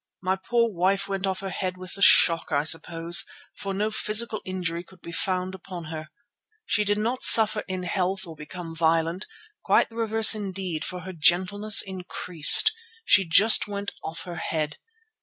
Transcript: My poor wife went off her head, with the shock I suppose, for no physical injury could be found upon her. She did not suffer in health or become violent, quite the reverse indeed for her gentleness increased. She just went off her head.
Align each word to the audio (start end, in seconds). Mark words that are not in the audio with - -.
My 0.23 0.35
poor 0.35 0.67
wife 0.67 1.07
went 1.07 1.27
off 1.27 1.41
her 1.41 1.51
head, 1.51 1.77
with 1.77 1.93
the 1.93 2.01
shock 2.01 2.51
I 2.51 2.63
suppose, 2.63 3.23
for 3.53 3.71
no 3.71 3.91
physical 3.91 4.41
injury 4.45 4.83
could 4.83 4.99
be 4.99 5.11
found 5.11 5.53
upon 5.53 5.83
her. 5.93 6.09
She 6.65 6.83
did 6.83 6.97
not 6.97 7.21
suffer 7.21 7.63
in 7.67 7.83
health 7.83 8.25
or 8.25 8.35
become 8.35 8.73
violent, 8.75 9.27
quite 9.63 9.89
the 9.89 9.95
reverse 9.97 10.33
indeed 10.33 10.83
for 10.83 11.01
her 11.01 11.13
gentleness 11.13 11.83
increased. 11.83 12.71
She 13.05 13.27
just 13.29 13.67
went 13.67 13.91
off 14.03 14.23
her 14.23 14.37
head. 14.37 14.79